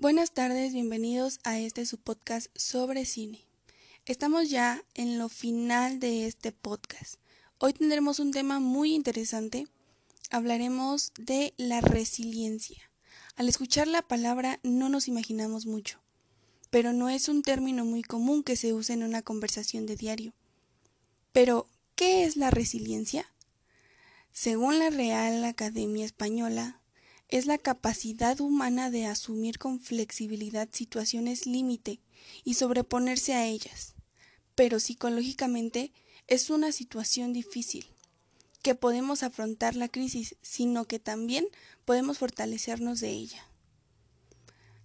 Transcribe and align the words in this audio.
Buenas 0.00 0.32
tardes, 0.32 0.72
bienvenidos 0.72 1.40
a 1.44 1.58
este 1.58 1.84
su 1.84 1.98
podcast 1.98 2.46
sobre 2.56 3.04
cine. 3.04 3.44
Estamos 4.06 4.48
ya 4.48 4.82
en 4.94 5.18
lo 5.18 5.28
final 5.28 6.00
de 6.00 6.26
este 6.26 6.52
podcast. 6.52 7.16
Hoy 7.58 7.74
tendremos 7.74 8.18
un 8.18 8.30
tema 8.30 8.60
muy 8.60 8.94
interesante. 8.94 9.66
Hablaremos 10.30 11.12
de 11.18 11.52
la 11.58 11.82
resiliencia. 11.82 12.90
Al 13.36 13.50
escuchar 13.50 13.88
la 13.88 14.00
palabra 14.00 14.58
no 14.62 14.88
nos 14.88 15.06
imaginamos 15.06 15.66
mucho, 15.66 16.00
pero 16.70 16.94
no 16.94 17.10
es 17.10 17.28
un 17.28 17.42
término 17.42 17.84
muy 17.84 18.02
común 18.02 18.42
que 18.42 18.56
se 18.56 18.72
use 18.72 18.94
en 18.94 19.02
una 19.02 19.20
conversación 19.20 19.84
de 19.84 19.96
diario. 19.96 20.32
Pero, 21.32 21.66
¿qué 21.94 22.24
es 22.24 22.38
la 22.38 22.50
resiliencia? 22.50 23.26
Según 24.32 24.78
la 24.78 24.88
Real 24.88 25.44
Academia 25.44 26.06
Española, 26.06 26.79
es 27.30 27.46
la 27.46 27.58
capacidad 27.58 28.40
humana 28.40 28.90
de 28.90 29.06
asumir 29.06 29.58
con 29.58 29.80
flexibilidad 29.80 30.68
situaciones 30.72 31.46
límite 31.46 32.00
y 32.44 32.54
sobreponerse 32.54 33.34
a 33.34 33.46
ellas. 33.46 33.94
Pero 34.54 34.80
psicológicamente 34.80 35.92
es 36.26 36.50
una 36.50 36.72
situación 36.72 37.32
difícil, 37.32 37.86
que 38.62 38.74
podemos 38.74 39.22
afrontar 39.22 39.76
la 39.76 39.88
crisis, 39.88 40.36
sino 40.42 40.84
que 40.84 40.98
también 40.98 41.46
podemos 41.84 42.18
fortalecernos 42.18 43.00
de 43.00 43.10
ella. 43.10 43.46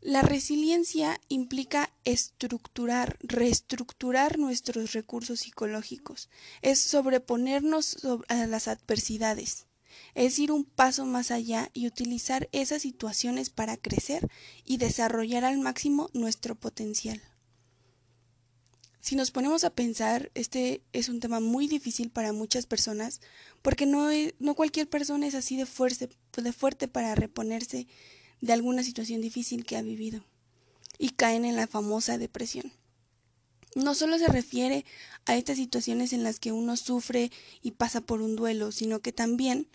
La 0.00 0.22
resiliencia 0.22 1.20
implica 1.28 1.92
estructurar, 2.04 3.18
reestructurar 3.20 4.36
nuestros 4.36 4.92
recursos 4.92 5.40
psicológicos, 5.40 6.28
es 6.60 6.80
sobreponernos 6.80 7.98
a 8.28 8.46
las 8.46 8.66
adversidades 8.66 9.66
es 10.14 10.38
ir 10.38 10.52
un 10.52 10.64
paso 10.64 11.06
más 11.06 11.30
allá 11.30 11.70
y 11.72 11.86
utilizar 11.86 12.48
esas 12.52 12.82
situaciones 12.82 13.50
para 13.50 13.76
crecer 13.76 14.28
y 14.64 14.76
desarrollar 14.76 15.44
al 15.44 15.58
máximo 15.58 16.10
nuestro 16.12 16.54
potencial. 16.54 17.20
Si 19.00 19.16
nos 19.16 19.32
ponemos 19.32 19.64
a 19.64 19.70
pensar, 19.70 20.30
este 20.34 20.82
es 20.92 21.08
un 21.08 21.18
tema 21.18 21.40
muy 21.40 21.66
difícil 21.66 22.10
para 22.10 22.32
muchas 22.32 22.66
personas 22.66 23.20
porque 23.60 23.84
no, 23.84 24.08
cualquier 24.54 24.88
persona 24.88 25.26
es 25.26 25.34
así 25.34 25.56
de 25.56 25.66
fuerte 25.66 26.88
para 26.88 27.14
reponerse 27.16 27.88
de 28.40 28.52
alguna 28.52 28.84
situación 28.84 29.20
difícil 29.20 29.64
que 29.64 29.76
ha 29.76 29.82
vivido 29.82 30.24
y 30.98 31.10
caen 31.10 31.44
en 31.44 31.56
la 31.56 31.66
famosa 31.66 32.16
depresión. 32.16 32.72
No 33.74 33.94
solo 33.94 34.18
se 34.18 34.28
refiere 34.28 34.84
a 35.24 35.36
estas 35.36 35.56
situaciones 35.56 36.12
en 36.12 36.24
las 36.24 36.38
que 36.38 36.52
uno 36.52 36.76
sufre 36.76 37.30
y 37.62 37.72
pasa 37.72 38.00
por 38.00 38.20
un 38.20 38.36
duelo, 38.36 38.72
sino 38.72 39.00
que 39.00 39.12
también 39.12 39.68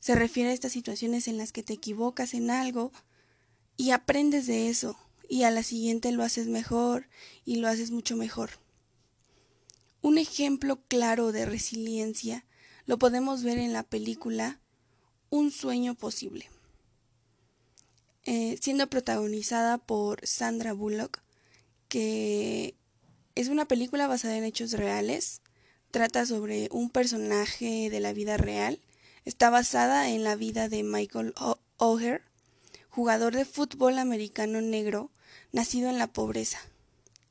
se 0.00 0.14
refiere 0.14 0.50
a 0.50 0.52
estas 0.52 0.72
situaciones 0.72 1.28
en 1.28 1.38
las 1.38 1.52
que 1.52 1.62
te 1.62 1.72
equivocas 1.72 2.34
en 2.34 2.50
algo 2.50 2.92
y 3.76 3.90
aprendes 3.90 4.46
de 4.46 4.68
eso 4.68 4.96
y 5.28 5.44
a 5.44 5.50
la 5.50 5.62
siguiente 5.62 6.12
lo 6.12 6.22
haces 6.22 6.46
mejor 6.46 7.08
y 7.44 7.56
lo 7.56 7.68
haces 7.68 7.90
mucho 7.90 8.16
mejor. 8.16 8.50
Un 10.02 10.18
ejemplo 10.18 10.82
claro 10.88 11.32
de 11.32 11.46
resiliencia 11.46 12.44
lo 12.86 12.98
podemos 12.98 13.42
ver 13.42 13.58
en 13.58 13.72
la 13.72 13.82
película 13.82 14.60
Un 15.30 15.50
sueño 15.50 15.94
posible, 15.94 16.50
eh, 18.24 18.58
siendo 18.60 18.88
protagonizada 18.88 19.78
por 19.78 20.24
Sandra 20.26 20.72
Bullock, 20.74 21.22
que 21.88 22.76
es 23.34 23.48
una 23.48 23.66
película 23.66 24.06
basada 24.06 24.36
en 24.36 24.44
hechos 24.44 24.72
reales, 24.72 25.42
trata 25.90 26.26
sobre 26.26 26.68
un 26.70 26.90
personaje 26.90 27.88
de 27.90 28.00
la 28.00 28.12
vida 28.12 28.36
real 28.36 28.80
Está 29.24 29.48
basada 29.48 30.10
en 30.10 30.22
la 30.22 30.36
vida 30.36 30.68
de 30.68 30.82
Michael 30.82 31.32
O'Hare, 31.78 32.20
jugador 32.90 33.34
de 33.34 33.46
fútbol 33.46 33.98
americano 33.98 34.60
negro, 34.60 35.10
nacido 35.50 35.88
en 35.88 35.98
la 35.98 36.08
pobreza 36.08 36.58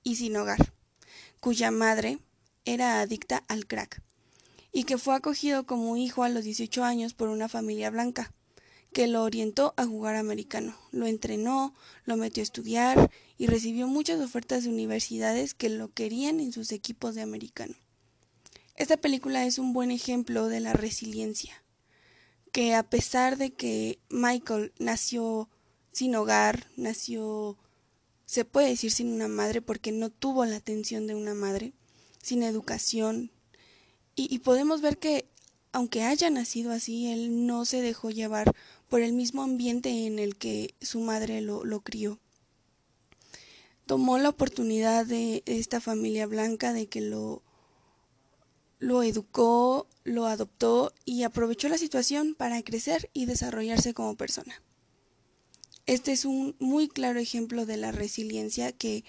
y 0.02 0.16
sin 0.16 0.36
hogar, 0.36 0.74
cuya 1.40 1.70
madre 1.70 2.18
era 2.66 3.00
adicta 3.00 3.44
al 3.48 3.68
crack, 3.68 4.02
y 4.72 4.86
que 4.86 4.98
fue 4.98 5.14
acogido 5.14 5.68
como 5.68 5.96
hijo 5.96 6.24
a 6.24 6.30
los 6.30 6.44
18 6.46 6.84
años 6.84 7.14
por 7.14 7.30
una 7.30 7.48
familia 7.48 7.92
blanca, 7.92 8.34
que 8.94 9.08
lo 9.08 9.24
orientó 9.24 9.74
a 9.76 9.86
jugar 9.86 10.16
americano, 10.16 10.76
lo 10.92 11.06
entrenó, 11.08 11.74
lo 12.06 12.16
metió 12.16 12.42
a 12.42 12.46
estudiar 12.46 13.12
y 13.38 13.48
recibió 13.48 13.88
muchas 13.88 14.22
ofertas 14.22 14.64
de 14.64 14.70
universidades 14.70 15.54
que 15.54 15.70
lo 15.70 15.92
querían 15.92 16.40
en 16.40 16.54
sus 16.54 16.72
equipos 16.72 17.16
de 17.16 17.22
americano. 17.22 17.76
Esta 18.76 18.98
película 18.98 19.46
es 19.46 19.60
un 19.60 19.74
buen 19.74 19.92
ejemplo 19.92 20.48
de 20.48 20.60
la 20.60 20.74
resiliencia 20.74 21.64
que 22.54 22.76
a 22.76 22.84
pesar 22.84 23.38
de 23.38 23.52
que 23.52 24.00
Michael 24.10 24.72
nació 24.78 25.50
sin 25.92 26.16
hogar, 26.16 26.68
nació, 26.78 27.58
se 28.26 28.46
puede 28.46 28.70
decir 28.70 28.92
sin 28.92 29.12
una 29.12 29.28
madre 29.28 29.62
porque 29.62 29.92
no 29.92 30.12
tuvo 30.12 30.46
la 30.46 30.58
atención 30.58 31.08
de 31.08 31.16
una 31.16 31.34
madre, 31.34 31.74
sin 32.22 32.44
educación, 32.44 33.32
y, 34.16 34.38
podemos 34.40 34.82
ver 34.82 35.00
que 35.00 35.26
aunque 35.72 36.04
haya 36.04 36.30
nacido 36.30 36.72
así, 36.72 37.12
él 37.12 37.48
no 37.48 37.66
se 37.66 37.82
dejó 37.82 38.12
llevar 38.12 38.56
por 38.94 39.02
el 39.02 39.14
mismo 39.14 39.42
ambiente 39.42 40.06
en 40.06 40.20
el 40.20 40.36
que 40.36 40.76
su 40.80 41.00
madre 41.00 41.42
lo, 41.42 41.82
crió. 41.82 42.20
Tomó 43.88 44.20
la 44.20 44.30
oportunidad 44.30 45.08
de 45.08 45.42
esta 45.48 45.82
familia 45.82 46.28
blanca 46.28 46.74
de 46.74 46.86
que 46.86 47.02
lo 47.02 47.42
lo 48.78 49.02
educó, 49.02 49.88
lo 50.04 50.28
adoptó 50.28 50.94
y 51.06 51.24
aprovechó 51.24 51.70
la 51.70 51.80
situación 51.80 52.36
para 52.36 52.62
crecer 52.62 53.10
y 53.14 53.26
desarrollarse 53.26 53.96
como 53.96 54.16
persona. 54.16 54.62
Este 55.88 56.12
es 56.12 56.24
un 56.24 56.56
muy 56.60 56.88
claro 56.88 57.20
ejemplo 57.20 57.66
de 57.66 57.78
la 57.78 57.92
resiliencia 57.92 58.74
que 58.74 59.04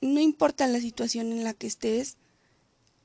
no 0.00 0.20
importa 0.20 0.66
la 0.68 0.80
situación 0.80 1.32
en 1.32 1.44
la 1.44 1.52
que 1.52 1.66
estés 1.66 2.16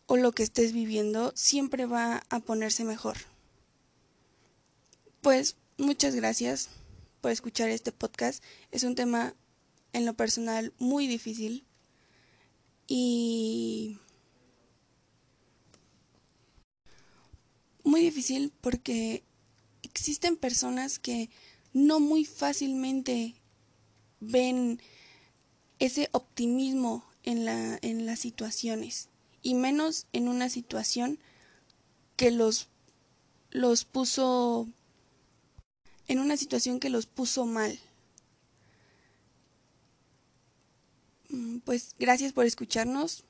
o 0.05 0.15
lo 0.15 0.31
que 0.31 0.43
estés 0.43 0.71
viviendo, 0.71 1.33
siempre 1.35 1.85
va 1.85 2.23
a 2.29 2.39
ponerse 2.39 2.85
mejor. 2.85 3.17
Pues 5.21 5.57
muchas 5.77 6.15
gracias 6.15 6.69
por 7.21 7.31
escuchar 7.31 7.69
este 7.69 7.91
podcast. 7.91 8.43
Es 8.71 8.83
un 8.83 8.95
tema 8.95 9.33
en 9.93 10.05
lo 10.05 10.13
personal 10.13 10.73
muy 10.79 11.07
difícil 11.07 11.65
y 12.87 13.99
muy 17.83 18.01
difícil 18.01 18.53
porque 18.61 19.23
existen 19.81 20.37
personas 20.37 20.99
que 20.99 21.29
no 21.73 21.99
muy 21.99 22.25
fácilmente 22.25 23.35
ven 24.19 24.81
ese 25.79 26.09
optimismo 26.11 27.05
en, 27.23 27.45
la, 27.45 27.79
en 27.81 28.05
las 28.05 28.19
situaciones 28.19 29.09
y 29.41 29.53
menos 29.53 30.07
en 30.13 30.27
una 30.27 30.49
situación 30.49 31.19
que 32.15 32.31
los, 32.31 32.69
los 33.51 33.85
puso 33.85 34.67
en 36.07 36.19
una 36.19 36.37
situación 36.37 36.79
que 36.79 36.89
los 36.89 37.05
puso 37.05 37.45
mal. 37.45 37.79
Mm, 41.29 41.59
pues 41.59 41.95
gracias 41.99 42.33
por 42.33 42.45
escucharnos. 42.45 43.23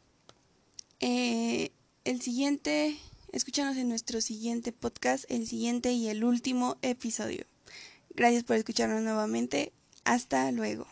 Eh, 1.00 1.72
el 2.06 2.22
siguiente 2.22 2.98
Escúchanos 3.34 3.76
en 3.76 3.90
nuestro 3.90 4.22
siguiente 4.22 4.72
podcast, 4.72 5.26
el 5.30 5.46
siguiente 5.48 5.92
y 5.92 6.08
el 6.08 6.24
último 6.24 6.78
episodio. 6.82 7.46
Gracias 8.16 8.44
por 8.44 8.56
escucharnos 8.56 9.02
nuevamente. 9.04 9.74
Hasta 10.06 10.52
luego. 10.52 10.88